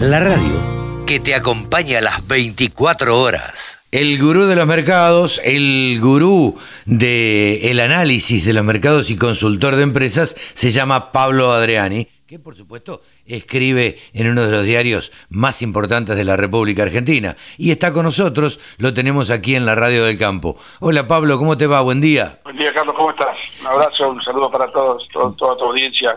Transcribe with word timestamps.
La 0.00 0.20
radio 0.20 0.76
que 1.06 1.20
te 1.20 1.36
acompaña 1.36 1.98
a 1.98 2.00
las 2.00 2.26
24 2.26 3.20
horas. 3.20 3.78
El 3.92 4.20
gurú 4.20 4.46
de 4.46 4.56
los 4.56 4.66
mercados, 4.66 5.40
el 5.44 6.00
gurú 6.00 6.58
del 6.84 7.78
análisis 7.78 8.44
de 8.44 8.52
los 8.52 8.64
mercados 8.64 9.08
y 9.10 9.16
consultor 9.16 9.76
de 9.76 9.84
empresas 9.84 10.34
se 10.54 10.72
llama 10.72 11.12
Pablo 11.12 11.52
Adriani, 11.52 12.08
que 12.26 12.40
por 12.40 12.56
supuesto 12.56 13.02
escribe 13.26 13.98
en 14.12 14.28
uno 14.28 14.44
de 14.44 14.50
los 14.50 14.64
diarios 14.64 15.12
más 15.28 15.62
importantes 15.62 16.16
de 16.16 16.24
la 16.24 16.36
República 16.36 16.82
Argentina. 16.82 17.36
Y 17.58 17.70
está 17.70 17.92
con 17.92 18.04
nosotros, 18.04 18.60
lo 18.78 18.94
tenemos 18.94 19.30
aquí 19.30 19.54
en 19.54 19.66
la 19.66 19.74
Radio 19.74 20.04
del 20.04 20.18
Campo. 20.18 20.56
Hola 20.80 21.06
Pablo, 21.06 21.38
¿cómo 21.38 21.56
te 21.56 21.66
va? 21.66 21.80
Buen 21.80 22.00
día. 22.00 22.38
Buen 22.44 22.56
día 22.56 22.72
Carlos, 22.72 22.94
¿cómo 22.96 23.10
estás? 23.10 23.36
Un 23.60 23.66
abrazo, 23.66 24.10
un 24.10 24.22
saludo 24.22 24.50
para 24.50 24.70
todos, 24.70 25.08
toda 25.12 25.56
tu 25.56 25.64
audiencia 25.64 26.16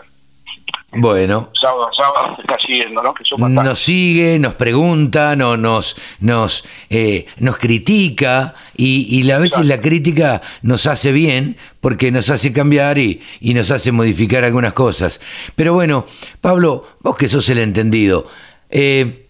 bueno. 0.92 1.50
Sábado, 1.60 1.88
sábado 1.92 2.36
está 2.40 2.58
siguiendo, 2.58 3.02
¿no? 3.02 3.14
nos 3.48 3.78
sigue, 3.78 4.38
nos 4.38 4.54
pregunta, 4.54 5.36
no, 5.36 5.56
nos, 5.56 5.96
nos, 6.18 6.66
eh, 6.88 7.26
nos 7.38 7.58
critica 7.58 8.54
y, 8.76 9.20
y 9.20 9.30
a 9.30 9.38
veces 9.38 9.66
la 9.66 9.80
crítica 9.80 10.42
nos 10.62 10.86
hace 10.86 11.12
bien 11.12 11.56
porque 11.80 12.10
nos 12.10 12.28
hace 12.28 12.52
cambiar 12.52 12.98
y, 12.98 13.22
y, 13.40 13.54
nos 13.54 13.70
hace 13.70 13.92
modificar 13.92 14.44
algunas 14.44 14.72
cosas. 14.72 15.20
Pero 15.54 15.74
bueno, 15.74 16.06
Pablo, 16.40 16.86
vos 17.00 17.16
que 17.16 17.28
sos 17.28 17.48
el 17.50 17.58
entendido, 17.58 18.26
eh, 18.68 19.28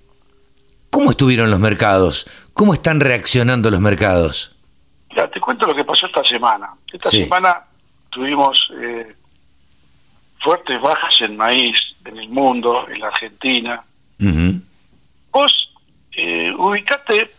¿cómo 0.88 1.10
estuvieron 1.10 1.50
los 1.50 1.60
mercados? 1.60 2.26
¿Cómo 2.54 2.72
están 2.72 3.00
reaccionando 3.00 3.70
los 3.70 3.80
mercados? 3.80 4.56
Ya, 5.14 5.28
te 5.28 5.40
cuento 5.40 5.66
lo 5.66 5.74
que 5.74 5.84
pasó 5.84 6.06
esta 6.06 6.24
semana. 6.24 6.70
Esta 6.92 7.10
semana 7.10 7.64
tuvimos... 8.10 8.72
Eh, 8.80 9.14
fuertes 10.40 10.80
bajas 10.80 11.20
en 11.20 11.36
maíz 11.36 11.76
en 12.04 12.18
el 12.18 12.28
mundo, 12.28 12.86
en 12.88 13.00
la 13.00 13.08
Argentina. 13.08 13.82
Vos 15.30 15.72
eh, 16.12 16.52
ubicate 16.56 17.30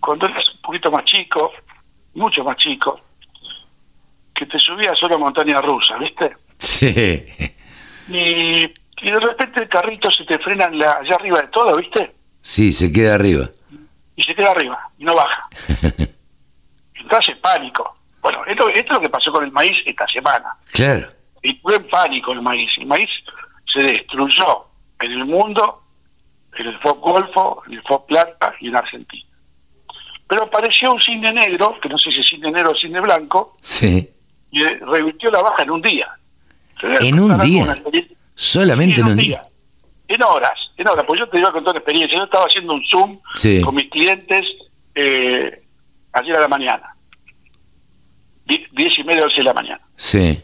cuando 0.00 0.26
eras 0.26 0.48
un 0.54 0.60
poquito 0.60 0.90
más 0.90 1.04
chico, 1.04 1.52
mucho 2.14 2.44
más 2.44 2.56
chico, 2.56 3.00
que 4.32 4.46
te 4.46 4.58
subías 4.58 5.00
a 5.02 5.06
una 5.06 5.18
montaña 5.18 5.60
rusa, 5.60 5.96
¿viste? 5.98 6.34
Sí. 6.58 7.24
Y, 8.08 8.72
de 9.02 9.20
repente 9.20 9.62
el 9.62 9.68
carrito 9.68 10.10
se 10.10 10.24
te 10.24 10.38
frena 10.38 10.66
allá 10.66 11.14
arriba 11.14 11.42
de 11.42 11.48
todo, 11.48 11.76
¿viste? 11.76 12.14
Sí, 12.40 12.72
se 12.72 12.90
queda 12.92 13.14
arriba. 13.14 13.50
Y 14.16 14.22
se 14.22 14.34
queda 14.34 14.50
arriba, 14.52 14.90
y 14.98 15.04
no 15.04 15.14
baja. 15.14 15.48
Entras 16.94 17.28
en 17.28 17.40
pánico. 17.40 17.96
Bueno, 18.22 18.44
esto, 18.46 18.68
esto 18.68 18.80
es 18.80 18.92
lo 18.92 19.00
que 19.00 19.10
pasó 19.10 19.32
con 19.32 19.44
el 19.44 19.52
maíz 19.52 19.76
esta 19.84 20.06
semana. 20.08 20.56
Claro 20.72 21.08
y 21.44 21.54
fue 21.56 21.76
en 21.76 21.86
pánico 21.88 22.32
el 22.32 22.42
maíz. 22.42 22.72
El 22.78 22.86
maíz 22.86 23.10
se 23.70 23.82
destruyó 23.82 24.66
en 24.98 25.12
el 25.12 25.24
mundo, 25.26 25.82
en 26.56 26.66
el 26.66 26.78
FOB 26.78 27.00
Golfo, 27.00 27.62
en 27.66 27.74
el 27.74 27.82
FOB 27.82 28.06
Plata 28.06 28.54
y 28.60 28.68
en 28.68 28.76
Argentina. 28.76 29.26
Pero 30.26 30.44
apareció 30.44 30.94
un 30.94 31.00
cine 31.00 31.32
negro, 31.32 31.78
que 31.80 31.88
no 31.90 31.98
sé 31.98 32.10
si 32.10 32.20
es 32.20 32.26
cine 32.26 32.50
negro 32.50 32.70
o 32.70 32.74
cine 32.74 32.98
blanco, 33.00 33.54
sí. 33.60 34.10
y 34.50 34.64
revirtió 34.64 35.30
la 35.30 35.42
baja 35.42 35.62
en 35.62 35.70
un 35.70 35.82
día. 35.82 36.08
¿En 36.82 37.20
un 37.20 37.38
día? 37.40 37.78
Solamente 38.34 39.00
en 39.00 39.06
un 39.06 39.16
día. 39.16 39.44
En 40.08 40.22
horas, 40.22 40.58
en 40.78 40.88
horas, 40.88 41.04
pues 41.06 41.20
yo 41.20 41.28
te 41.28 41.38
iba 41.38 41.50
a 41.50 41.52
contar 41.52 41.76
experiencia. 41.76 42.18
Yo 42.18 42.24
estaba 42.24 42.46
haciendo 42.46 42.72
un 42.72 42.84
Zoom 42.86 43.20
con 43.62 43.74
mis 43.74 43.90
clientes 43.90 44.46
eh, 44.94 45.62
ayer 46.12 46.36
a 46.36 46.40
la 46.40 46.48
mañana. 46.48 46.96
diez 48.46 48.98
y 48.98 49.04
media, 49.04 49.24
once 49.24 49.36
de 49.36 49.44
la 49.44 49.54
mañana. 49.54 49.80
Sí 49.96 50.42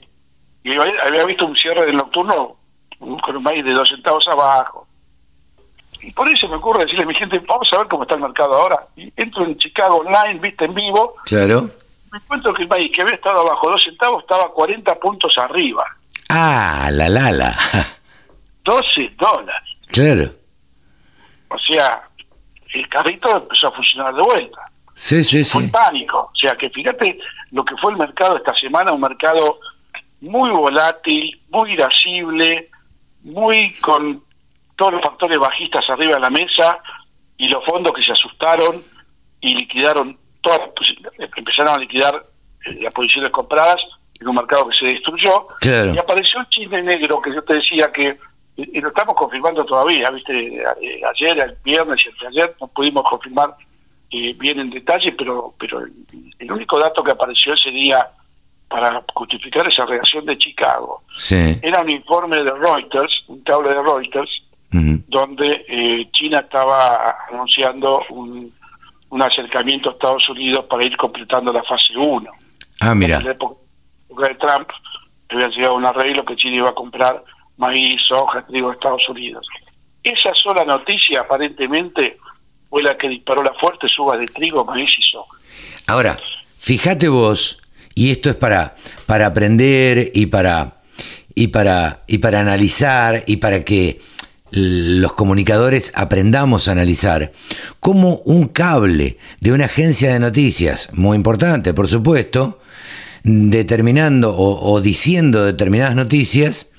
y 0.62 0.72
había 0.74 1.24
visto 1.24 1.46
un 1.46 1.56
cierre 1.56 1.86
del 1.86 1.96
nocturno 1.96 2.56
con 2.98 3.36
un 3.36 3.42
maíz 3.42 3.64
de 3.64 3.72
dos 3.72 3.88
centavos 3.88 4.28
abajo. 4.28 4.86
Y 6.02 6.12
por 6.12 6.28
eso 6.28 6.48
me 6.48 6.56
ocurre 6.56 6.84
decirle 6.84 7.04
a 7.04 7.06
mi 7.06 7.14
gente, 7.14 7.38
vamos 7.40 7.70
a 7.72 7.78
ver 7.78 7.88
cómo 7.88 8.02
está 8.02 8.14
el 8.14 8.22
mercado 8.22 8.54
ahora. 8.54 8.86
Y 8.96 9.12
entro 9.16 9.44
en 9.44 9.56
Chicago 9.56 9.96
Online, 9.96 10.38
viste, 10.38 10.64
en 10.64 10.74
vivo. 10.74 11.14
Claro. 11.24 11.68
Me 12.12 12.18
encuentro 12.18 12.52
que 12.54 12.62
el 12.62 12.68
maíz 12.68 12.90
que 12.92 13.02
había 13.02 13.14
estado 13.14 13.40
abajo 13.40 13.70
dos 13.70 13.84
centavos 13.84 14.22
estaba 14.22 14.50
40 14.52 14.94
puntos 14.98 15.36
arriba. 15.38 15.84
Ah, 16.28 16.88
la 16.92 17.08
la 17.08 17.30
la. 17.30 17.56
12 18.64 19.14
dólares. 19.18 19.76
Claro. 19.88 20.32
O 21.48 21.58
sea, 21.58 22.02
el 22.72 22.88
carrito 22.88 23.36
empezó 23.36 23.68
a 23.68 23.72
funcionar 23.72 24.14
de 24.14 24.22
vuelta. 24.22 24.60
Sí, 24.94 25.24
sí, 25.24 25.44
sí. 25.44 25.50
Fue 25.50 25.68
pánico. 25.68 26.30
O 26.32 26.36
sea, 26.36 26.56
que 26.56 26.70
fíjate 26.70 27.18
lo 27.50 27.64
que 27.64 27.76
fue 27.76 27.92
el 27.92 27.98
mercado 27.98 28.36
esta 28.36 28.54
semana, 28.54 28.92
un 28.92 29.00
mercado 29.00 29.58
muy 30.20 30.50
volátil, 30.50 31.40
muy 31.48 31.72
irascible, 31.72 32.70
muy 33.22 33.72
con 33.74 34.22
todos 34.76 34.94
los 34.94 35.02
factores 35.02 35.38
bajistas 35.38 35.88
arriba 35.90 36.14
de 36.14 36.20
la 36.20 36.30
mesa 36.30 36.78
y 37.36 37.48
los 37.48 37.64
fondos 37.64 37.92
que 37.92 38.02
se 38.02 38.12
asustaron 38.12 38.82
y 39.40 39.54
liquidaron 39.54 40.18
todas, 40.40 40.60
empezaron 41.36 41.74
a 41.74 41.78
liquidar 41.78 42.22
eh, 42.66 42.78
las 42.80 42.92
posiciones 42.92 43.30
compradas 43.30 43.82
en 44.20 44.28
un 44.28 44.36
mercado 44.36 44.68
que 44.68 44.76
se 44.76 44.86
destruyó. 44.86 45.48
Y 45.62 45.98
apareció 45.98 46.40
el 46.40 46.48
chisme 46.48 46.82
negro 46.82 47.20
que 47.20 47.32
yo 47.32 47.42
te 47.42 47.54
decía 47.54 47.90
que 47.92 48.18
y 48.56 48.80
lo 48.80 48.88
estamos 48.88 49.14
confirmando 49.14 49.64
todavía, 49.64 50.10
viste, 50.10 50.56
eh, 50.56 51.00
ayer, 51.08 51.38
el 51.38 51.56
viernes 51.64 52.04
y 52.04 52.26
ayer 52.26 52.54
no 52.60 52.66
pudimos 52.66 53.04
confirmar 53.08 53.56
eh, 54.10 54.34
bien 54.38 54.60
en 54.60 54.70
detalle, 54.70 55.12
pero 55.12 55.54
pero 55.58 55.86
el 56.38 56.52
único 56.52 56.78
dato 56.78 57.02
que 57.02 57.12
apareció 57.12 57.54
ese 57.54 57.70
día 57.70 58.10
para 58.70 59.02
justificar 59.12 59.66
esa 59.66 59.84
reacción 59.84 60.24
de 60.24 60.38
Chicago. 60.38 61.02
Era 61.60 61.80
un 61.80 61.90
informe 61.90 62.36
de 62.36 62.52
Reuters, 62.52 63.24
un 63.26 63.40
cable 63.40 63.70
de 63.70 63.82
Reuters, 63.82 64.42
donde 65.08 65.64
eh, 65.68 66.08
China 66.12 66.38
estaba 66.38 67.16
anunciando 67.28 68.04
un, 68.10 68.54
acercamiento 69.20 69.90
a 69.90 69.92
Estados 69.92 70.28
Unidos 70.28 70.66
para 70.70 70.84
ir 70.84 70.96
completando 70.96 71.52
la 71.52 71.64
fase 71.64 71.96
1. 71.96 72.30
Ah, 72.78 72.94
mira. 72.94 73.18
En 73.18 73.24
la 73.24 73.30
época 73.32 73.58
de 74.28 74.34
Trump 74.36 74.68
había 75.28 75.48
llegado 75.48 75.74
un 75.74 75.84
arreglo 75.84 76.24
que 76.24 76.36
China 76.36 76.56
iba 76.56 76.70
a 76.70 76.74
comprar 76.74 77.24
maíz, 77.56 78.00
soja, 78.02 78.46
trigo 78.46 78.70
a 78.70 78.74
Estados 78.74 79.08
Unidos. 79.08 79.44
Esa 80.04 80.32
sola 80.36 80.64
noticia 80.64 81.22
aparentemente 81.22 82.18
fue 82.68 82.84
la 82.84 82.96
que 82.96 83.08
disparó 83.08 83.42
la 83.42 83.52
fuerte 83.54 83.88
suba 83.88 84.16
de 84.16 84.26
trigo, 84.26 84.64
maíz 84.64 84.96
y 84.96 85.02
soja. 85.02 85.36
Ahora, 85.88 86.16
fíjate 86.60 87.08
vos 87.08 87.60
y 88.00 88.10
esto 88.12 88.30
es 88.30 88.36
para, 88.36 88.74
para 89.04 89.26
aprender 89.26 90.10
y 90.14 90.24
para, 90.24 90.72
y, 91.34 91.48
para, 91.48 92.02
y 92.06 92.16
para 92.16 92.40
analizar 92.40 93.22
y 93.26 93.36
para 93.36 93.62
que 93.62 94.00
los 94.52 95.12
comunicadores 95.12 95.92
aprendamos 95.94 96.66
a 96.66 96.72
analizar 96.72 97.30
cómo 97.78 98.22
un 98.24 98.48
cable 98.48 99.18
de 99.40 99.52
una 99.52 99.66
agencia 99.66 100.14
de 100.14 100.18
noticias, 100.18 100.88
muy 100.94 101.14
importante 101.14 101.74
por 101.74 101.88
supuesto, 101.88 102.60
determinando 103.22 104.34
o, 104.34 104.80
diciendo 104.80 105.44
determinadas 105.44 105.94
noticias, 105.94 106.72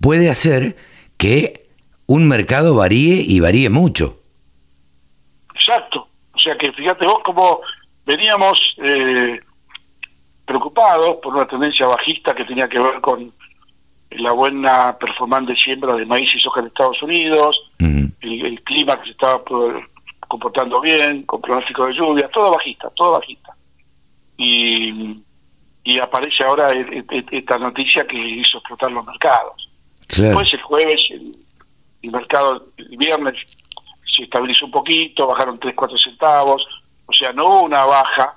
puede 0.00 0.30
hacer 0.30 0.74
que 1.18 1.68
un 2.06 2.26
mercado 2.26 2.74
varíe 2.74 3.16
y 3.16 3.40
varíe 3.40 3.68
mucho. 3.68 4.22
Exacto. 5.54 6.08
O 6.32 6.38
sea 6.38 6.56
que 6.56 6.72
fíjate 6.72 7.04
vos 7.04 7.18
cómo 7.22 7.60
veníamos 8.06 8.74
eh, 8.82 9.38
preocupados 10.46 11.16
por 11.16 11.34
una 11.34 11.46
tendencia 11.46 11.86
bajista 11.86 12.34
que 12.34 12.44
tenía 12.44 12.68
que 12.68 12.78
ver 12.78 13.00
con 13.00 13.32
la 14.10 14.32
buena 14.32 14.96
performance 14.96 15.48
de 15.48 15.56
siembra 15.56 15.94
de 15.96 16.06
maíz 16.06 16.34
y 16.34 16.40
soja 16.40 16.60
en 16.60 16.68
Estados 16.68 17.02
Unidos, 17.02 17.70
el, 17.78 18.62
clima 18.62 18.98
que 19.00 19.06
se 19.06 19.10
estaba 19.10 19.42
comportando 20.28 20.80
bien, 20.80 21.22
con 21.24 21.40
pronóstico 21.40 21.86
de 21.86 21.94
lluvia, 21.94 22.28
todo 22.28 22.52
bajista, 22.52 22.90
todo 22.90 23.12
bajista. 23.12 23.54
Y, 24.36 25.22
y 25.84 25.98
aparece 25.98 26.44
ahora 26.44 26.70
e, 26.72 26.80
e, 26.80 27.04
e, 27.10 27.24
esta 27.30 27.58
noticia 27.58 28.06
que 28.06 28.16
hizo 28.16 28.58
explotar 28.58 28.92
los 28.92 29.04
mercados. 29.04 29.68
Después 30.08 30.52
el 30.54 30.62
jueves, 30.62 31.06
el, 31.10 31.32
el, 32.02 32.10
mercado, 32.10 32.68
el 32.76 32.96
viernes, 32.96 33.34
se 34.04 34.22
estabilizó 34.22 34.66
un 34.66 34.72
poquito, 34.72 35.26
bajaron 35.26 35.58
3, 35.58 35.74
4 35.74 35.98
centavos, 35.98 36.66
o 37.06 37.12
sea, 37.12 37.32
no 37.32 37.46
hubo 37.46 37.62
una 37.62 37.84
baja, 37.84 38.36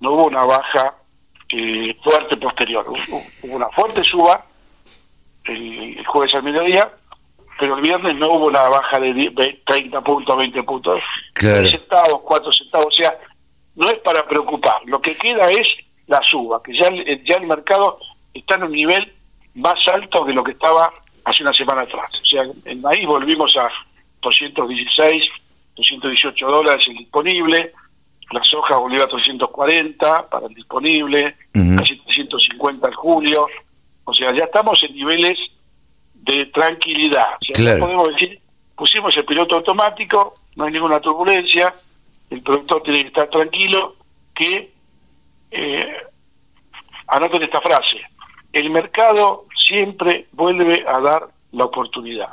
no 0.00 0.12
hubo 0.12 0.26
una 0.26 0.44
baja 0.44 0.94
eh, 1.50 1.96
fuerte 2.02 2.36
posterior. 2.36 2.84
Hubo 2.88 3.22
una 3.42 3.68
fuerte 3.70 4.02
suba 4.04 4.44
el, 5.44 6.04
jueves 6.06 6.34
al 6.34 6.42
mediodía, 6.42 6.90
pero 7.58 7.76
el 7.76 7.82
viernes 7.82 8.16
no 8.16 8.30
hubo 8.32 8.46
una 8.46 8.68
baja 8.68 9.00
de 9.00 9.60
30 9.64 10.00
puntos, 10.02 10.36
20 10.36 10.62
puntos, 10.62 11.00
claro. 11.32 11.68
centavos, 11.68 12.20
4 12.22 12.52
centavos, 12.52 12.86
o 12.86 12.90
sea, 12.96 13.18
no 13.76 13.88
es 13.88 13.98
para 13.98 14.26
preocupar, 14.26 14.80
lo 14.84 15.00
que 15.00 15.16
queda 15.16 15.46
es 15.46 15.68
la 16.06 16.22
suba, 16.22 16.62
que 16.62 16.74
ya, 16.74 16.90
ya 17.24 17.36
el 17.36 17.46
mercado 17.46 17.98
está 18.34 18.56
en 18.56 18.64
un 18.64 18.72
nivel 18.72 19.12
más 19.54 19.86
alto 19.88 20.24
de 20.24 20.32
lo 20.32 20.44
que 20.44 20.52
estaba 20.52 20.92
hace 21.24 21.42
una 21.42 21.52
semana 21.52 21.82
atrás. 21.82 22.20
O 22.22 22.24
sea, 22.24 22.44
en 22.64 22.80
maíz 22.80 23.06
volvimos 23.06 23.56
a 23.56 23.70
216, 24.22 25.28
218 25.76 26.46
dólares 26.46 26.84
el 26.88 26.96
disponible, 26.96 27.72
la 28.30 28.44
soja 28.44 28.76
volvió 28.76 29.04
a 29.04 29.08
340 29.08 30.28
para 30.28 30.46
el 30.46 30.54
disponible, 30.54 31.34
casi 31.52 31.96
350 31.96 32.88
en 32.88 32.94
julio. 32.94 33.46
O 34.04 34.12
sea, 34.12 34.32
ya 34.32 34.44
estamos 34.44 34.82
en 34.84 34.94
niveles 34.94 35.38
de 36.14 36.46
tranquilidad. 36.46 37.36
O 37.40 37.54
sea, 37.54 37.78
podemos 37.78 38.08
decir, 38.08 38.40
pusimos 38.76 39.16
el 39.16 39.24
piloto 39.24 39.56
automático, 39.56 40.34
no 40.56 40.64
hay 40.64 40.72
ninguna 40.72 41.00
turbulencia, 41.00 41.72
el 42.30 42.42
productor 42.42 42.82
tiene 42.82 43.02
que 43.02 43.08
estar 43.08 43.30
tranquilo, 43.30 43.96
que 44.34 44.70
eh, 45.50 45.96
anoten 47.06 47.42
esta 47.42 47.60
frase, 47.60 47.98
el 48.52 48.70
mercado 48.70 49.46
siempre 49.54 50.26
vuelve 50.32 50.84
a 50.86 51.00
dar 51.00 51.28
la 51.52 51.64
oportunidad. 51.64 52.28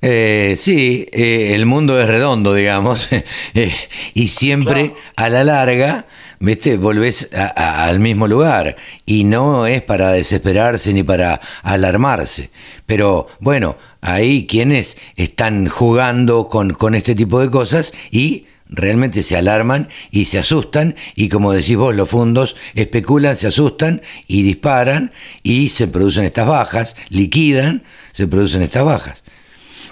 Eh, 0.00 0.56
sí, 0.58 1.06
eh, 1.12 1.54
el 1.54 1.66
mundo 1.66 2.00
es 2.00 2.06
redondo, 2.06 2.54
digamos, 2.54 3.08
eh, 3.54 3.74
y 4.14 4.28
siempre 4.28 4.94
a 5.16 5.28
la 5.28 5.42
larga, 5.42 6.06
¿viste? 6.38 6.76
Volvés 6.76 7.30
al 7.32 7.98
mismo 7.98 8.28
lugar 8.28 8.76
y 9.06 9.24
no 9.24 9.66
es 9.66 9.82
para 9.82 10.12
desesperarse 10.12 10.92
ni 10.92 11.02
para 11.02 11.40
alarmarse. 11.62 12.50
Pero 12.86 13.28
bueno, 13.40 13.76
hay 14.00 14.46
quienes 14.46 14.98
están 15.16 15.66
jugando 15.66 16.48
con, 16.48 16.74
con 16.74 16.94
este 16.94 17.16
tipo 17.16 17.40
de 17.40 17.50
cosas 17.50 17.92
y 18.12 18.46
realmente 18.68 19.22
se 19.22 19.36
alarman 19.36 19.88
y 20.10 20.26
se 20.26 20.38
asustan 20.38 20.94
y 21.16 21.28
como 21.28 21.52
decís 21.52 21.76
vos, 21.76 21.94
los 21.94 22.08
fondos 22.08 22.54
especulan, 22.74 23.36
se 23.36 23.48
asustan 23.48 24.02
y 24.28 24.42
disparan 24.42 25.12
y 25.42 25.70
se 25.70 25.88
producen 25.88 26.24
estas 26.24 26.46
bajas, 26.46 26.94
liquidan, 27.08 27.82
se 28.12 28.28
producen 28.28 28.62
estas 28.62 28.84
bajas. 28.84 29.24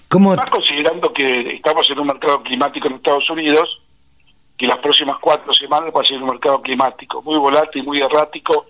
¿Cómo... 0.08 0.36
considerando 0.50 1.12
que 1.12 1.56
estamos 1.56 1.88
en 1.90 1.98
un 1.98 2.06
mercado 2.06 2.42
climático 2.42 2.88
en 2.88 2.94
Estados 2.94 3.28
Unidos, 3.30 3.80
que 4.56 4.66
las 4.66 4.78
próximas 4.78 5.16
cuatro 5.20 5.52
semanas 5.52 5.92
va 5.94 6.02
a 6.02 6.04
ser 6.04 6.22
un 6.22 6.30
mercado 6.30 6.62
climático 6.62 7.22
muy 7.22 7.38
volátil, 7.38 7.84
muy 7.84 8.00
errático, 8.00 8.66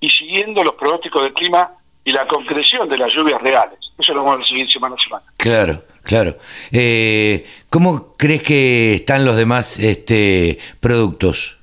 y 0.00 0.10
siguiendo 0.10 0.62
los 0.64 0.74
pronósticos 0.74 1.22
del 1.22 1.32
clima 1.32 1.70
y 2.04 2.12
la 2.12 2.26
concreción 2.26 2.88
de 2.88 2.98
las 2.98 3.12
lluvias 3.12 3.40
reales. 3.42 3.78
Eso 3.98 4.14
lo 4.14 4.24
vamos 4.24 4.46
a 4.46 4.48
seguir 4.48 4.70
semana 4.70 4.94
a 4.94 5.02
semana. 5.02 5.24
Claro, 5.36 5.82
claro. 6.02 6.36
Eh, 6.72 7.46
¿Cómo 7.68 8.14
crees 8.16 8.42
que 8.42 8.94
están 8.94 9.24
los 9.24 9.36
demás 9.36 9.78
este, 9.78 10.58
productos? 10.80 11.58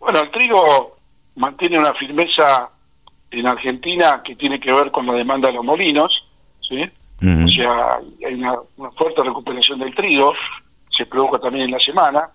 Bueno, 0.00 0.20
el 0.20 0.30
trigo 0.30 0.96
mantiene 1.36 1.78
una 1.78 1.94
firmeza 1.94 2.70
en 3.30 3.46
Argentina 3.46 4.22
que 4.24 4.36
tiene 4.36 4.60
que 4.60 4.72
ver 4.72 4.90
con 4.90 5.06
la 5.06 5.14
demanda 5.14 5.48
de 5.48 5.54
los 5.54 5.64
molinos, 5.64 6.26
¿sí? 6.60 6.90
O 7.24 7.48
sea, 7.48 8.00
hay 8.26 8.34
una, 8.34 8.56
fuerte 8.96 9.22
recuperación 9.22 9.78
del 9.78 9.94
trigo, 9.94 10.34
se 10.90 11.06
produjo 11.06 11.40
también 11.40 11.66
en 11.66 11.70
la 11.70 11.80
semana, 11.80 12.28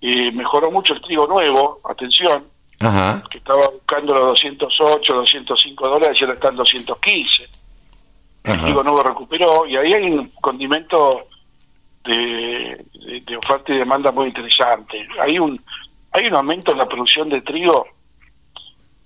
y 0.00 0.30
mejoró 0.32 0.70
mucho 0.70 0.92
el 0.92 1.00
trigo 1.00 1.26
nuevo, 1.26 1.80
atención, 1.88 2.44
que 3.30 3.38
estaba 3.38 3.68
buscando 3.68 4.12
los 4.12 4.42
208, 4.42 5.14
205 5.14 5.88
dólares 5.88 6.18
y 6.20 6.24
ahora 6.24 6.34
está 6.34 6.48
en 6.48 6.56
215. 6.56 7.48
El 8.44 8.60
trigo 8.60 8.82
nuevo 8.82 9.02
recuperó 9.02 9.66
y 9.66 9.76
ahí 9.76 9.94
hay 9.94 10.10
un 10.10 10.28
condimento 10.40 11.28
de, 12.04 12.84
de, 13.26 13.36
oferta 13.36 13.72
y 13.72 13.78
demanda 13.78 14.12
muy 14.12 14.26
interesante. 14.26 15.08
Hay 15.18 15.38
un, 15.38 15.58
hay 16.12 16.26
un 16.26 16.34
aumento 16.34 16.72
en 16.72 16.78
la 16.78 16.86
producción 16.86 17.30
de 17.30 17.40
trigo 17.40 17.86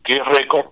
que 0.02 0.16
es 0.16 0.26
récord. 0.26 0.66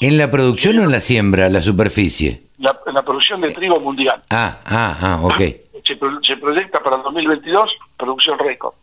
¿En 0.00 0.18
la 0.18 0.30
producción 0.30 0.78
o 0.78 0.84
en 0.84 0.92
la 0.92 1.00
siembra, 1.00 1.48
la 1.48 1.62
superficie? 1.62 2.45
La, 2.58 2.78
la 2.92 3.02
producción 3.02 3.40
de 3.40 3.50
trigo 3.50 3.78
mundial. 3.80 4.22
Ah, 4.30 4.58
ah, 4.66 4.96
ah, 5.00 5.20
ok. 5.22 5.38
Se, 5.84 5.98
se 6.22 6.36
proyecta 6.36 6.82
para 6.82 6.96
el 6.96 7.02
2022 7.02 7.72
producción 7.96 8.38
récord. 8.38 8.74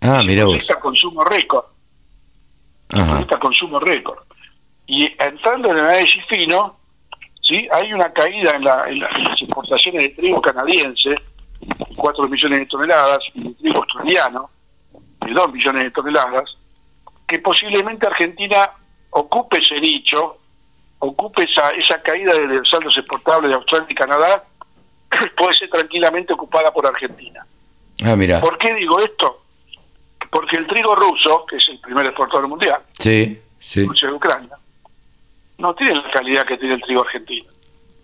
Ah, 0.00 0.22
mira 0.24 0.44
vos. 0.44 0.64
Se 0.64 0.74
consumo 0.76 1.24
récord. 1.24 1.64
Se 2.90 3.04
proyecta 3.04 3.38
consumo 3.38 3.80
récord. 3.80 4.18
Y 4.86 5.12
entrando 5.18 5.70
en 5.70 5.78
el 5.78 5.84
análisis 5.84 6.24
fino, 6.26 6.76
¿sí? 7.42 7.68
hay 7.70 7.92
una 7.92 8.10
caída 8.12 8.56
en, 8.56 8.64
la, 8.64 8.88
en, 8.88 9.00
las 9.00 9.42
exportaciones 9.42 10.02
de 10.02 10.08
trigo 10.10 10.40
canadiense, 10.40 11.14
4 11.96 12.28
millones 12.28 12.60
de 12.60 12.66
toneladas, 12.66 13.18
y 13.34 13.42
de 13.42 13.54
trigo 13.54 13.78
australiano, 13.78 14.48
de 15.20 15.32
2 15.32 15.52
millones 15.52 15.84
de 15.84 15.90
toneladas, 15.90 16.56
que 17.26 17.38
posiblemente 17.40 18.06
Argentina 18.06 18.70
ocupe 19.10 19.58
ese 19.58 19.78
nicho 19.78 20.38
ocupe 20.98 21.44
esa, 21.44 21.70
esa 21.70 22.00
caída 22.02 22.34
de 22.34 22.46
los 22.46 22.68
saldos 22.68 22.96
exportables 22.96 23.50
de 23.50 23.56
Australia 23.56 23.86
y 23.88 23.94
Canadá, 23.94 24.44
puede 25.36 25.54
ser 25.54 25.70
tranquilamente 25.70 26.32
ocupada 26.32 26.72
por 26.72 26.86
Argentina. 26.86 27.44
Ah, 28.04 28.16
mira. 28.16 28.40
¿Por 28.40 28.58
qué 28.58 28.74
digo 28.74 29.00
esto? 29.00 29.42
Porque 30.30 30.56
el 30.56 30.66
trigo 30.66 30.94
ruso, 30.94 31.44
que 31.46 31.56
es 31.56 31.68
el 31.68 31.78
primer 31.80 32.06
exportador 32.06 32.48
mundial, 32.48 32.80
sí, 32.98 33.40
sí. 33.58 33.84
Rusia 33.84 34.08
y 34.10 34.12
Ucrania, 34.12 34.56
no 35.58 35.74
tiene 35.74 35.96
la 35.96 36.10
calidad 36.10 36.46
que 36.46 36.58
tiene 36.58 36.74
el 36.74 36.82
trigo 36.82 37.02
argentino. 37.02 37.50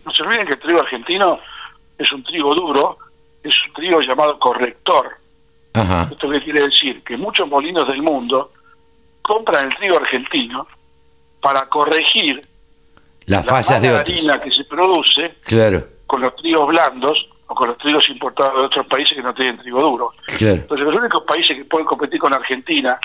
No 0.04 0.12
se 0.12 0.22
olviden 0.22 0.46
que 0.46 0.54
el 0.54 0.60
trigo 0.60 0.80
argentino 0.80 1.40
es 1.98 2.12
un 2.12 2.24
trigo 2.24 2.54
duro, 2.54 2.98
es 3.42 3.54
un 3.66 3.72
trigo 3.74 4.00
llamado 4.00 4.38
corrector. 4.38 5.16
Ajá. 5.74 6.08
¿Esto 6.10 6.30
qué 6.30 6.42
quiere 6.42 6.62
decir? 6.62 7.02
Que 7.02 7.16
muchos 7.16 7.48
molinos 7.48 7.86
del 7.88 8.02
mundo 8.02 8.52
compran 9.22 9.66
el 9.66 9.76
trigo 9.76 9.96
argentino 9.96 10.66
para 11.40 11.68
corregir 11.68 12.40
las 13.26 13.46
fallas 13.46 13.80
de 13.80 13.88
harina 13.88 14.40
que 14.40 14.50
se 14.50 14.64
produce 14.64 15.34
claro. 15.44 15.86
con 16.06 16.20
los 16.20 16.34
trigos 16.36 16.68
blandos 16.68 17.28
o 17.46 17.54
con 17.54 17.68
los 17.68 17.78
trigos 17.78 18.08
importados 18.08 18.54
de 18.54 18.62
otros 18.62 18.86
países 18.86 19.16
que 19.16 19.22
no 19.22 19.34
tienen 19.34 19.58
trigo 19.58 19.80
duro. 19.80 20.12
Entonces 20.28 20.86
los 20.86 20.94
únicos 20.94 21.22
países 21.24 21.56
que 21.56 21.64
pueden 21.64 21.86
competir 21.86 22.20
con 22.20 22.32
Argentina 22.32 22.98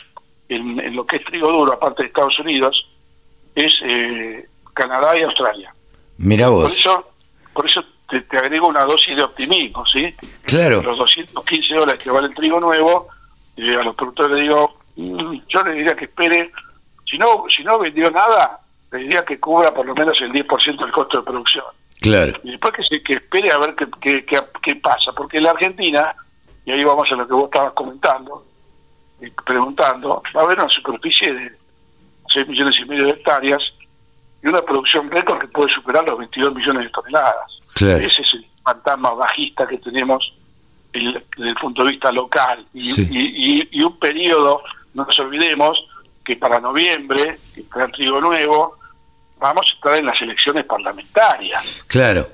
en, 0.47 0.95
lo 0.95 1.05
que 1.05 1.17
es 1.17 1.25
trigo 1.25 1.51
duro, 1.51 1.73
aparte 1.73 2.03
de 2.03 2.07
Estados 2.07 2.39
Unidos, 2.39 2.89
es 3.55 3.79
eh, 3.83 4.47
Canadá 4.73 5.17
y 5.17 5.23
Australia. 5.23 5.73
Mira 6.17 6.49
vos. 6.49 6.63
Por 6.63 6.71
eso, 6.71 7.11
por 7.53 7.65
eso 7.65 7.83
te, 8.09 8.37
agrego 8.37 8.67
una 8.67 8.83
dosis 8.83 9.15
de 9.15 9.23
optimismo, 9.23 9.85
¿sí? 9.85 10.13
Claro. 10.43 10.81
Los 10.81 10.97
215 10.97 11.75
dólares 11.75 12.01
que 12.01 12.09
vale 12.09 12.27
el 12.27 12.35
trigo 12.35 12.59
nuevo, 12.59 13.07
eh, 13.55 13.75
a 13.75 13.83
los 13.83 13.95
productores 13.95 14.31
les 14.31 14.41
digo, 14.43 14.77
mm, 14.95 15.37
yo 15.47 15.63
les 15.63 15.75
diría 15.75 15.95
que 15.95 16.05
espere, 16.05 16.51
si 17.05 17.17
no, 17.17 17.45
si 17.55 17.63
no 17.63 17.77
vendió 17.79 18.09
nada, 18.09 18.59
le 18.91 18.99
diría 18.99 19.25
que 19.25 19.39
cubra 19.39 19.73
por 19.73 19.85
lo 19.85 19.95
menos 19.95 20.19
el 20.21 20.31
10% 20.31 20.77
del 20.77 20.91
costo 20.91 21.17
de 21.17 21.23
producción. 21.23 21.65
Claro. 22.01 22.33
Y 22.43 22.51
después 22.51 22.73
que, 22.73 22.83
se, 22.83 23.03
que 23.03 23.15
espere 23.15 23.51
a 23.51 23.57
ver 23.57 23.75
qué, 23.75 23.87
qué, 24.25 24.43
qué, 24.61 24.75
pasa, 24.77 25.11
porque 25.11 25.37
en 25.37 25.43
la 25.43 25.51
Argentina, 25.51 26.15
y 26.65 26.71
ahí 26.71 26.83
vamos 26.83 27.11
a 27.11 27.15
lo 27.15 27.27
que 27.27 27.33
vos 27.33 27.45
estabas 27.45 27.73
comentando, 27.73 28.45
y 29.21 29.29
preguntando, 29.45 30.23
va 30.35 30.41
a 30.41 30.43
haber 30.45 30.59
una 30.59 30.69
superficie 30.69 31.33
de 31.33 31.51
6 32.33 32.47
millones 32.47 32.79
y 32.79 32.85
medio 32.85 33.05
de 33.05 33.11
hectáreas 33.11 33.73
y 34.41 34.47
una 34.47 34.61
producción 34.61 35.11
récord 35.11 35.39
que 35.39 35.47
puede 35.47 35.69
superar 35.73 36.07
los 36.07 36.17
22 36.17 36.55
millones 36.55 36.83
de 36.83 36.89
toneladas. 36.89 37.59
Claro. 37.73 37.97
Ese 37.97 38.21
es 38.21 38.33
el 38.33 38.45
fantasma 38.63 39.11
bajista 39.11 39.67
que 39.67 39.77
tenemos 39.77 40.33
desde 40.93 41.49
el 41.49 41.55
punto 41.55 41.83
de 41.83 41.91
vista 41.91 42.11
local. 42.11 42.65
Y, 42.73 43.01
y, 43.01 43.67
y, 43.71 43.81
un 43.83 43.97
periodo, 43.99 44.63
no 44.93 45.05
nos 45.05 45.19
olvidemos, 45.19 45.85
que 46.23 46.37
para 46.37 46.59
noviembre, 46.59 47.37
que 47.53 47.61
está 47.61 47.85
el 47.85 47.91
trigo 47.91 48.21
nuevo, 48.21 48.78
vamos 49.39 49.65
a 49.71 49.73
estar 49.75 49.95
en 49.95 50.05
las 50.05 50.21
elecciones 50.21 50.65
parlamentarias. 50.65 51.83
Claro. 51.87 52.27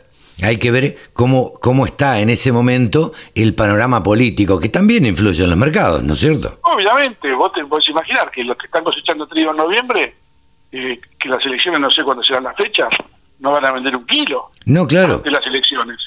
Hay 0.43 0.57
que 0.57 0.69
ver 0.69 0.97
cómo, 1.13 1.53
cómo 1.61 1.85
está 1.85 2.19
en 2.19 2.29
ese 2.29 2.51
momento 2.51 3.13
el 3.35 3.55
panorama 3.55 4.03
político, 4.03 4.59
que 4.59 4.67
también 4.67 5.05
influye 5.05 5.43
en 5.43 5.49
los 5.49 5.57
mercados, 5.57 6.03
¿no 6.03 6.13
es 6.13 6.19
cierto? 6.19 6.59
Obviamente, 6.63 7.31
vos 7.33 7.53
te 7.53 7.63
podés 7.63 7.87
imaginar 7.87 8.29
que 8.31 8.43
los 8.43 8.57
que 8.57 8.65
están 8.65 8.83
cosechando 8.83 9.27
trigo 9.27 9.51
en 9.51 9.57
noviembre, 9.57 10.13
eh, 10.73 10.99
que 11.17 11.29
las 11.29 11.45
elecciones 11.45 11.79
no 11.79 11.89
sé 11.89 12.03
cuándo 12.03 12.21
serán 12.21 12.43
las 12.43 12.55
fechas, 12.57 12.89
no 13.39 13.51
van 13.51 13.65
a 13.65 13.71
vender 13.71 13.95
un 13.95 14.05
kilo. 14.05 14.51
No, 14.65 14.85
claro. 14.85 15.19
De 15.19 15.31
las 15.31 15.45
elecciones. 15.47 15.97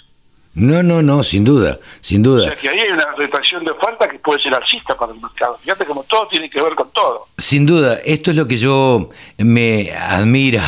No, 0.59 0.83
no, 0.83 1.03
no, 1.03 1.23
sin 1.23 1.45
duda, 1.45 1.79
sin 2.01 2.21
duda. 2.21 2.43
O 2.43 2.47
sea 2.47 2.57
que 2.57 2.69
ahí 2.69 2.81
hay 2.81 2.91
una 2.91 3.15
retracción 3.17 3.65
de 3.65 3.71
oferta 3.71 4.09
que 4.09 4.19
puede 4.19 4.43
ser 4.43 4.53
alcista 4.53 4.97
para 4.97 5.13
el 5.13 5.21
mercado. 5.21 5.57
Fíjate 5.63 5.85
como 5.85 6.03
todo 6.03 6.27
tiene 6.27 6.51
que 6.51 6.61
ver 6.61 6.75
con 6.75 6.91
todo. 6.91 7.29
Sin 7.39 7.65
duda, 7.65 8.01
esto 8.05 8.33
es 8.33 8.37
lo 8.37 8.49
que 8.49 8.57
yo 8.57 9.09
me 9.39 9.93
admira, 9.93 10.65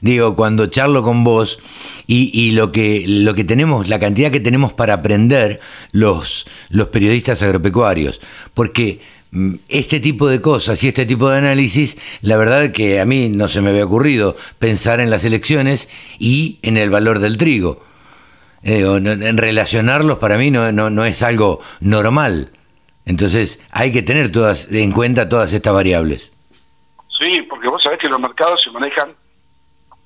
digo, 0.00 0.34
cuando 0.34 0.66
charlo 0.68 1.02
con 1.02 1.22
vos 1.22 1.58
y, 2.06 2.30
y 2.32 2.52
lo 2.52 2.72
que 2.72 3.04
lo 3.06 3.34
que 3.34 3.44
tenemos, 3.44 3.88
la 3.88 3.98
cantidad 3.98 4.30
que 4.30 4.40
tenemos 4.40 4.72
para 4.72 4.94
aprender 4.94 5.60
los, 5.92 6.46
los 6.70 6.88
periodistas 6.88 7.42
agropecuarios. 7.42 8.22
Porque 8.54 9.02
mm, 9.32 9.56
este 9.68 10.00
tipo 10.00 10.28
de 10.28 10.40
cosas 10.40 10.82
y 10.82 10.88
este 10.88 11.04
tipo 11.04 11.28
de 11.28 11.36
análisis, 11.36 11.98
la 12.22 12.38
verdad 12.38 12.72
que 12.72 13.00
a 13.00 13.04
mí 13.04 13.28
no 13.28 13.48
se 13.48 13.60
me 13.60 13.68
había 13.68 13.84
ocurrido 13.84 14.34
pensar 14.58 14.98
en 15.00 15.10
las 15.10 15.26
elecciones 15.26 15.90
y 16.18 16.58
en 16.62 16.78
el 16.78 16.88
valor 16.88 17.18
del 17.18 17.36
trigo 17.36 17.84
eh, 18.62 18.82
en 18.82 19.36
relacionarlos 19.36 20.18
para 20.18 20.36
mí 20.38 20.50
no, 20.50 20.72
no, 20.72 21.04
es 21.04 21.22
algo 21.22 21.60
normal. 21.80 22.50
Entonces 23.04 23.62
hay 23.70 23.92
que 23.92 24.02
tener 24.02 24.32
todas 24.32 24.70
en 24.72 24.92
cuenta 24.92 25.28
todas 25.28 25.52
estas 25.52 25.72
variables. 25.72 26.32
Sí, 27.18 27.42
porque 27.42 27.68
vos 27.68 27.82
sabés 27.82 27.98
que 27.98 28.08
los 28.08 28.20
mercados 28.20 28.62
se 28.62 28.70
manejan 28.70 29.10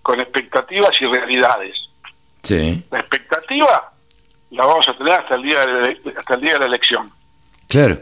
con 0.03 0.21
expectativas 0.21 0.91
y 1.01 1.07
realidades. 1.07 1.77
Sí. 2.43 2.83
La 2.91 3.01
expectativa 3.01 3.93
la 4.51 4.65
vamos 4.65 4.89
a 4.89 4.97
tener 4.97 5.13
hasta 5.15 5.35
el 5.35 5.43
día 5.43 5.67
de, 5.67 6.01
hasta 6.17 6.35
el 6.35 6.41
día 6.41 6.53
de 6.55 6.59
la 6.61 6.67
elección. 6.67 7.11
Claro. 7.69 8.01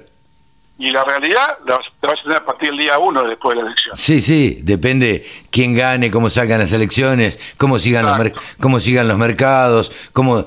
Y 0.78 0.90
la 0.92 1.02
realidad 1.04 1.58
la 1.66 1.76
vas, 1.78 1.86
te 2.00 2.06
vas 2.06 2.20
a 2.20 2.22
tener 2.22 2.36
a 2.38 2.44
partir 2.44 2.68
del 2.70 2.78
día 2.78 2.98
uno 2.98 3.24
después 3.24 3.56
de 3.56 3.62
la 3.62 3.68
elección. 3.68 3.96
Sí, 3.96 4.20
sí, 4.20 4.60
depende 4.62 5.26
quién 5.50 5.74
gane, 5.74 6.10
cómo 6.10 6.30
salgan 6.30 6.60
las 6.60 6.72
elecciones, 6.72 7.38
cómo 7.56 7.78
sigan, 7.80 8.06
los, 8.06 8.16
mer- 8.18 8.34
cómo 8.60 8.78
sigan 8.78 9.08
los 9.08 9.18
mercados, 9.18 9.90
cómo 10.12 10.44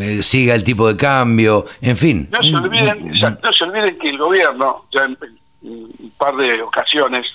eh, 0.00 0.22
siga 0.22 0.54
el 0.56 0.64
tipo 0.64 0.88
de 0.88 0.96
cambio, 0.96 1.64
en 1.80 1.96
fin. 1.96 2.28
No 2.32 2.42
se 2.42 2.54
olviden, 2.56 3.14
exacto, 3.14 3.46
no 3.46 3.52
se 3.52 3.64
olviden 3.64 3.98
que 3.98 4.10
el 4.10 4.18
gobierno, 4.18 4.84
ya 4.92 5.04
en, 5.04 5.16
en 5.62 5.70
un 5.98 6.12
par 6.18 6.34
de 6.36 6.60
ocasiones, 6.62 7.26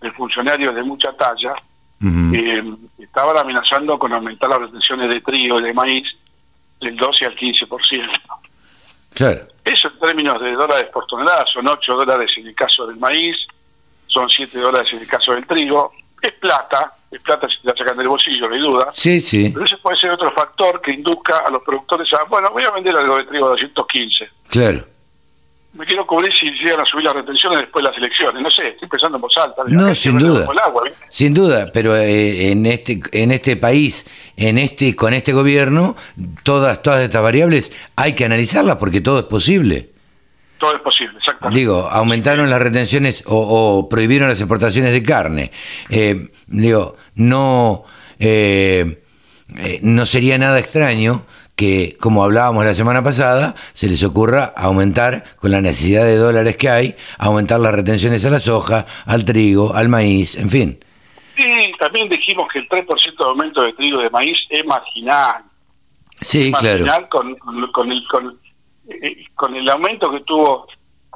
de 0.00 0.10
funcionarios 0.12 0.74
de 0.74 0.82
mucha 0.84 1.12
talla, 1.14 1.54
eh, 2.34 2.62
estaban 2.98 3.36
amenazando 3.36 3.98
con 3.98 4.12
aumentar 4.12 4.50
las 4.50 4.60
retenciones 4.60 5.08
de 5.08 5.20
trigo 5.20 5.60
y 5.60 5.62
de 5.64 5.72
maíz 5.72 6.16
del 6.80 6.96
12 6.96 7.26
al 7.26 7.36
15%. 7.36 8.08
Claro. 9.14 9.46
Eso 9.64 9.88
en 9.88 9.98
términos 9.98 10.40
de 10.40 10.52
dólares 10.52 10.88
por 10.92 11.06
tonelada 11.06 11.44
son 11.46 11.68
8 11.68 11.94
dólares 11.94 12.32
en 12.36 12.48
el 12.48 12.54
caso 12.54 12.86
del 12.86 12.96
maíz, 12.96 13.46
son 14.06 14.28
7 14.28 14.58
dólares 14.58 14.92
en 14.92 15.00
el 15.00 15.06
caso 15.06 15.32
del 15.32 15.46
trigo. 15.46 15.92
Es 16.20 16.32
plata, 16.32 16.94
es 17.10 17.20
plata 17.20 17.48
si 17.48 17.60
te 17.60 17.68
la 17.68 17.76
sacan 17.76 17.96
del 17.96 18.08
bolsillo, 18.08 18.48
no 18.48 18.54
hay 18.54 18.60
duda. 18.60 18.90
Sí, 18.94 19.20
sí, 19.20 19.50
Pero 19.52 19.64
ese 19.64 19.76
puede 19.78 19.96
ser 19.96 20.10
otro 20.10 20.32
factor 20.32 20.80
que 20.80 20.92
induzca 20.92 21.38
a 21.38 21.50
los 21.50 21.62
productores 21.62 22.12
a, 22.14 22.24
bueno, 22.24 22.50
voy 22.50 22.64
a 22.64 22.70
vender 22.70 22.96
algo 22.96 23.16
de 23.18 23.24
trigo 23.24 23.46
a 23.46 23.50
215. 23.50 24.28
claro. 24.48 24.91
Me 25.74 25.86
quiero 25.86 26.06
cubrir 26.06 26.30
si 26.32 26.50
llegan 26.50 26.80
a 26.80 26.84
subir 26.84 27.04
las 27.04 27.14
retenciones 27.14 27.60
después 27.60 27.82
de 27.82 27.88
las 27.88 27.98
elecciones. 27.98 28.42
No 28.42 28.50
sé, 28.50 28.68
estoy 28.68 28.88
pensando 28.88 29.16
en 29.16 29.22
voz 29.22 29.36
alta. 29.38 29.62
No, 29.66 29.94
sin 29.94 30.18
duda. 30.18 30.46
Sin 31.08 31.32
duda, 31.32 31.70
pero 31.72 31.96
eh, 31.96 32.50
en 32.50 32.66
este 32.66 33.00
en 33.12 33.32
este 33.32 33.56
país, 33.56 34.06
en 34.36 34.58
este 34.58 34.94
con 34.94 35.14
este 35.14 35.32
gobierno, 35.32 35.96
todas 36.42 36.82
todas 36.82 37.02
estas 37.02 37.22
variables 37.22 37.72
hay 37.96 38.14
que 38.14 38.26
analizarlas 38.26 38.76
porque 38.76 39.00
todo 39.00 39.20
es 39.20 39.24
posible. 39.24 39.90
Todo 40.58 40.76
es 40.76 40.80
posible, 40.82 41.18
exactamente. 41.18 41.58
Digo, 41.58 41.88
aumentaron 41.90 42.48
las 42.50 42.60
retenciones 42.60 43.24
o, 43.26 43.36
o 43.78 43.88
prohibieron 43.88 44.28
las 44.28 44.40
exportaciones 44.40 44.92
de 44.92 45.02
carne. 45.02 45.50
Eh, 45.88 46.28
digo, 46.46 46.96
no 47.16 47.84
eh, 48.20 49.02
eh, 49.58 49.80
no 49.82 50.06
sería 50.06 50.38
nada 50.38 50.58
extraño 50.58 51.26
que, 51.56 51.96
como 52.00 52.24
hablábamos 52.24 52.64
la 52.64 52.74
semana 52.74 53.02
pasada, 53.02 53.54
se 53.72 53.88
les 53.88 54.02
ocurra 54.04 54.52
aumentar, 54.56 55.24
con 55.36 55.50
la 55.50 55.60
necesidad 55.60 56.04
de 56.04 56.16
dólares 56.16 56.56
que 56.56 56.68
hay, 56.68 56.96
aumentar 57.18 57.60
las 57.60 57.74
retenciones 57.74 58.24
a 58.24 58.30
la 58.30 58.40
soja, 58.40 58.86
al 59.06 59.24
trigo, 59.24 59.74
al 59.74 59.88
maíz, 59.88 60.36
en 60.36 60.50
fin. 60.50 60.78
Y 61.36 61.72
también 61.78 62.08
dijimos 62.08 62.48
que 62.52 62.60
el 62.60 62.68
3% 62.68 63.16
de 63.16 63.24
aumento 63.24 63.62
de 63.62 63.72
trigo 63.72 64.00
y 64.00 64.04
de 64.04 64.10
maíz 64.10 64.46
es 64.50 64.64
marginal. 64.64 65.42
Sí, 66.20 66.52
claro. 66.52 66.84
marginal 66.86 67.08
con, 67.08 67.34
con 67.72 67.92
el, 67.92 68.06
con, 68.08 68.38
eh, 68.88 69.24
con 69.34 69.54
el 69.54 69.68
aumento 69.68 70.10
que 70.10 70.20
tuvo, 70.20 70.66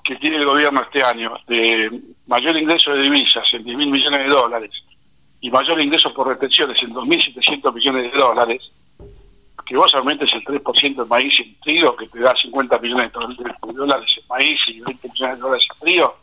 que 0.04 0.16
tiene 0.16 0.36
el 0.36 0.44
gobierno 0.44 0.82
este 0.82 1.02
año, 1.02 1.36
de 1.46 1.90
mayor 2.26 2.56
ingreso 2.56 2.92
de 2.92 3.02
divisas 3.02 3.46
en 3.54 3.64
10 3.64 3.76
mil 3.76 3.90
millones 3.90 4.20
de 4.20 4.28
dólares 4.28 4.70
y 5.40 5.50
mayor 5.50 5.80
ingreso 5.80 6.12
por 6.12 6.28
retenciones 6.28 6.82
en 6.82 6.92
2.700 6.92 7.72
millones 7.74 8.12
de 8.12 8.18
dólares, 8.18 8.70
que 9.66 9.76
vos 9.76 9.92
aumentes 9.94 10.32
el 10.32 10.44
3% 10.44 11.02
en 11.02 11.08
maíz 11.08 11.34
y 11.40 11.42
en 11.42 11.60
trigo, 11.60 11.96
que 11.96 12.06
te 12.08 12.20
da 12.20 12.34
50 12.34 12.78
millones 12.78 13.10
de 13.12 13.72
dólares 13.74 14.10
en 14.16 14.24
maíz 14.28 14.60
y 14.68 14.80
20 14.80 15.08
millones 15.08 15.36
de 15.36 15.42
dólares 15.42 15.66
en 15.74 15.80
trigo, 15.80 16.16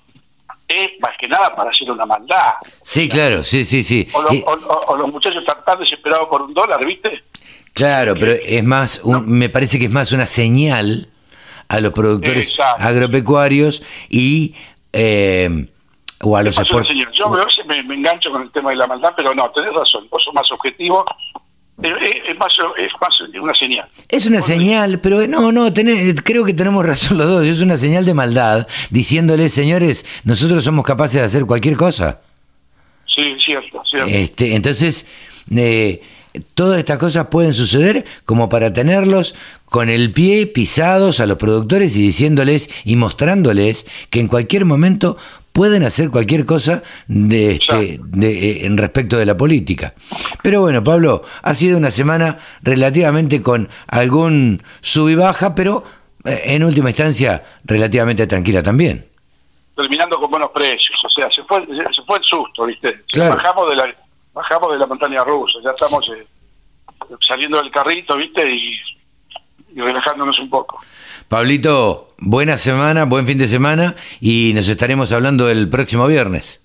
es 0.67 0.91
más 1.01 1.11
que 1.19 1.27
nada 1.27 1.53
para 1.55 1.69
hacer 1.69 1.91
una 1.91 2.05
maldad. 2.05 2.53
Sí, 2.81 3.09
claro, 3.09 3.43
sí, 3.43 3.65
sí, 3.65 3.83
sí. 3.83 4.07
O, 4.13 4.21
los- 4.21 4.33
Eh, 4.33 4.43
o- 4.47 4.51
o- 4.51 4.85
o 4.93 4.95
los 4.95 5.11
muchachos 5.11 5.41
están 5.41 5.63
tan 5.65 5.79
desesperados 5.79 6.27
por 6.29 6.41
un 6.41 6.53
dólar, 6.53 6.83
¿viste? 6.85 7.23
Claro, 7.73 8.13
pero 8.17 8.31
es 8.31 8.63
más, 8.63 9.01
un- 9.03 9.27
me 9.37 9.49
parece 9.49 9.77
que 9.77 9.85
es 9.85 9.91
más 9.91 10.11
una 10.13 10.25
señal 10.27 11.09
a 11.67 11.79
los 11.79 11.91
productores 11.91 12.49
Exacto. 12.49 12.83
agropecuarios 12.83 13.83
y 14.09 14.55
eh, 14.93 15.67
o 16.21 16.37
a 16.37 16.43
los. 16.43 16.55
Yo 16.55 17.25
a 17.33 17.45
veces 17.45 17.65
me, 17.65 17.81
me 17.83 17.95
engancho 17.95 18.31
con 18.31 18.43
el 18.43 18.51
tema 18.51 18.69
de 18.69 18.75
la 18.77 18.85
maldad, 18.87 19.13
pero 19.17 19.33
no, 19.33 19.49
tenés 19.51 19.73
razón, 19.73 20.07
vos 20.09 20.23
sos 20.23 20.33
más 20.33 20.49
objetivo, 20.51 21.03
es, 21.81 22.37
más, 22.37 22.53
es 22.77 22.91
más 23.01 23.21
una 23.41 23.53
señal. 23.55 23.87
Es 24.09 24.25
una 24.27 24.41
señal, 24.41 24.99
pero 24.99 25.25
no, 25.27 25.51
no, 25.51 25.71
tenés- 25.73 26.21
creo 26.23 26.45
que 26.45 26.53
tenemos 26.53 26.85
razón 26.85 27.17
los 27.17 27.27
dos. 27.27 27.43
Es 27.45 27.59
una 27.59 27.77
señal 27.77 28.05
de 28.05 28.13
maldad 28.13 28.67
diciéndoles, 28.89 29.53
señores, 29.53 30.05
nosotros 30.23 30.63
somos 30.63 30.85
capaces 30.85 31.19
de 31.21 31.25
hacer 31.25 31.45
cualquier 31.45 31.75
cosa. 31.77 32.21
Sí, 33.13 33.35
cierto, 33.43 33.81
cierto. 33.85 34.07
Este, 34.09 34.55
entonces, 34.55 35.05
eh, 35.55 36.01
todas 36.55 36.79
estas 36.79 36.97
cosas 36.97 37.27
pueden 37.27 37.53
suceder 37.53 38.05
como 38.25 38.49
para 38.49 38.73
tenerlos 38.73 39.35
con 39.65 39.89
el 39.89 40.13
pie 40.13 40.47
pisados 40.47 41.19
a 41.19 41.25
los 41.25 41.37
productores 41.37 41.95
y 41.97 42.01
diciéndoles 42.01 42.69
y 42.85 42.95
mostrándoles 42.95 43.85
que 44.09 44.19
en 44.19 44.27
cualquier 44.27 44.65
momento 44.65 45.17
pueden 45.53 45.83
hacer 45.83 46.09
cualquier 46.09 46.45
cosa 46.45 46.83
de 47.07 47.51
este, 47.53 47.99
de, 48.03 48.31
eh, 48.31 48.65
en 48.65 48.77
respecto 48.77 49.17
de 49.17 49.25
la 49.25 49.37
política. 49.37 49.93
Pero 50.41 50.61
bueno, 50.61 50.83
Pablo, 50.83 51.23
ha 51.43 51.55
sido 51.55 51.77
una 51.77 51.91
semana 51.91 52.39
relativamente 52.63 53.41
con 53.41 53.69
algún 53.87 54.61
sub 54.81 55.09
y 55.09 55.15
baja, 55.15 55.55
pero 55.55 55.83
eh, 56.25 56.41
en 56.47 56.63
última 56.63 56.89
instancia 56.89 57.45
relativamente 57.63 58.25
tranquila 58.27 58.63
también. 58.63 59.05
Terminando 59.75 60.19
con 60.19 60.29
buenos 60.29 60.51
precios, 60.51 60.99
o 61.05 61.09
sea, 61.09 61.31
se 61.31 61.43
fue, 61.43 61.65
se 61.65 62.01
fue 62.03 62.17
el 62.17 62.23
susto, 62.23 62.65
¿viste? 62.65 63.03
Claro. 63.11 63.35
Bajamos 63.35 63.69
de 63.69 63.75
la 63.75 63.95
bajamos 64.33 64.73
de 64.73 64.79
la 64.79 64.87
montaña 64.87 65.23
rusa, 65.23 65.59
ya 65.63 65.69
estamos 65.69 66.09
eh, 66.09 66.25
saliendo 67.19 67.61
del 67.61 67.71
carrito, 67.71 68.17
¿viste? 68.17 68.51
Y, 68.51 68.79
y 69.75 69.81
relajándonos 69.81 70.39
un 70.39 70.49
poco. 70.49 70.81
Pablito, 71.33 72.09
buena 72.19 72.59
semana, 72.59 73.05
buen 73.05 73.25
fin 73.25 73.39
de 73.39 73.47
semana 73.47 73.95
y 74.21 74.51
nos 74.53 74.67
estaremos 74.67 75.11
hablando 75.11 75.49
el 75.49 75.67
próximo 75.67 76.05
viernes. 76.05 76.61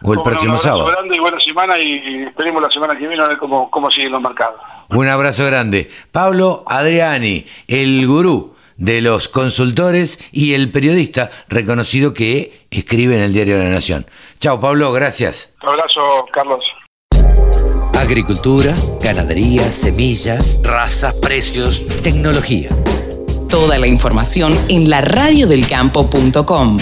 O 0.00 0.12
el 0.12 0.18
Como 0.18 0.22
próximo 0.22 0.52
un 0.52 0.58
abrazo 0.60 0.68
sábado. 0.68 0.86
grande 0.92 1.16
y 1.16 1.18
buena 1.18 1.40
semana 1.40 1.76
y 1.76 2.22
esperemos 2.22 2.62
la 2.62 2.70
semana 2.70 2.96
que 2.96 3.08
viene 3.08 3.20
a 3.20 3.26
ver 3.26 3.36
cómo, 3.38 3.68
cómo 3.68 3.90
siguen 3.90 4.12
los 4.12 4.22
mercados. 4.22 4.60
Un 4.90 5.08
abrazo 5.08 5.44
grande. 5.44 5.90
Pablo 6.12 6.62
Adriani, 6.68 7.46
el 7.66 8.06
gurú 8.06 8.54
de 8.76 9.00
los 9.00 9.26
consultores 9.26 10.20
y 10.30 10.54
el 10.54 10.70
periodista 10.70 11.32
reconocido 11.48 12.14
que 12.14 12.64
escribe 12.70 13.16
en 13.16 13.22
el 13.22 13.32
Diario 13.32 13.58
de 13.58 13.64
la 13.64 13.70
Nación. 13.70 14.06
Chao, 14.38 14.60
Pablo, 14.60 14.92
gracias. 14.92 15.56
Un 15.64 15.70
abrazo, 15.70 16.26
Carlos. 16.32 16.64
Agricultura, 17.94 18.76
ganadería, 19.02 19.68
semillas, 19.72 20.60
razas, 20.62 21.12
precios, 21.14 21.84
tecnología. 22.04 22.68
Toda 23.48 23.78
la 23.78 23.86
información 23.86 24.54
en 24.68 24.90
laradiodelcampo.com. 24.90 26.78